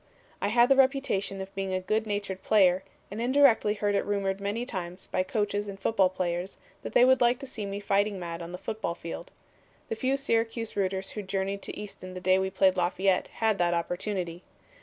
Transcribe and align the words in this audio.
"I 0.41 0.47
had 0.47 0.67
the 0.67 0.75
reputation 0.75 1.41
of 1.41 1.53
being 1.53 1.73
a 1.75 1.79
good 1.79 2.07
natured 2.07 2.41
player, 2.41 2.83
and 3.11 3.21
indirectly 3.21 3.75
heard 3.75 3.93
it 3.93 4.03
rumored 4.03 4.41
many 4.41 4.65
times 4.65 5.05
by 5.05 5.21
coaches 5.21 5.67
and 5.67 5.79
football 5.79 6.09
players 6.09 6.57
that 6.81 6.93
they 6.93 7.05
would 7.05 7.21
like 7.21 7.37
to 7.37 7.45
see 7.45 7.67
me 7.67 7.79
fighting 7.79 8.19
mad 8.19 8.41
on 8.41 8.51
the 8.51 8.57
football 8.57 8.95
field. 8.95 9.29
The 9.89 9.95
few 9.95 10.17
Syracuse 10.17 10.75
rooters 10.75 11.11
who 11.11 11.21
journeyed 11.21 11.61
to 11.61 11.79
Easton 11.79 12.15
the 12.15 12.19
day 12.19 12.39
we 12.39 12.49
played 12.49 12.77
Lafayette 12.77 13.27
had 13.27 13.59
that 13.59 13.75
opportunity. 13.75 14.41